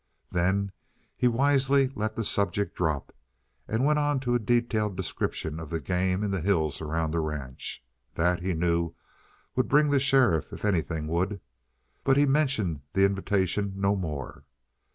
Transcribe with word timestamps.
Then 0.31 0.71
he 1.15 1.27
wisely 1.27 1.89
let 1.93 2.15
the 2.15 2.23
subject 2.23 2.75
drop 2.75 3.13
and 3.67 3.85
went 3.85 3.99
on 3.99 4.19
to 4.21 4.33
a 4.33 4.39
detailed 4.39 4.97
description 4.97 5.59
of 5.59 5.69
the 5.69 5.79
game 5.79 6.23
in 6.23 6.31
the 6.31 6.41
hills 6.41 6.81
around 6.81 7.11
the 7.11 7.19
ranch. 7.19 7.85
That, 8.15 8.41
he 8.41 8.55
knew, 8.55 8.95
would 9.55 9.67
bring 9.69 9.91
the 9.91 9.99
sheriff 9.99 10.51
if 10.51 10.65
anything 10.65 11.05
would. 11.05 11.39
But 12.03 12.17
he 12.17 12.25
mentioned 12.25 12.81
the 12.93 13.05
invitation 13.05 13.73
no 13.75 13.95
more. 13.95 14.43